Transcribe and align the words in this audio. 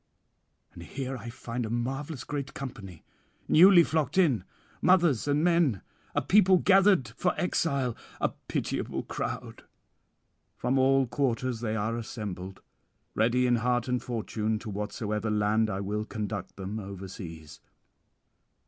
'And 0.73 0.81
here 0.81 1.15
I 1.15 1.29
find 1.29 1.63
a 1.63 1.69
marvellous 1.69 2.23
great 2.23 2.55
company, 2.55 3.03
newly 3.47 3.83
flocked 3.83 4.17
in, 4.17 4.43
mothers 4.81 5.27
and 5.27 5.43
men, 5.43 5.83
a 6.15 6.23
people 6.23 6.57
gathered 6.57 7.09
for 7.09 7.39
exile, 7.39 7.95
[799 8.17 8.31
804]a 8.31 8.33
pitiable 8.47 9.03
crowd. 9.03 9.63
From 10.57 10.79
all 10.79 11.05
quarters 11.05 11.59
they 11.59 11.75
are 11.75 11.95
assembled, 11.97 12.61
ready 13.13 13.45
in 13.45 13.57
heart 13.57 13.87
and 13.87 14.01
fortune, 14.01 14.57
to 14.57 14.71
whatsoever 14.71 15.29
land 15.29 15.69
I 15.69 15.81
will 15.81 16.05
conduct 16.05 16.55
them 16.55 16.79
overseas. 16.79 17.59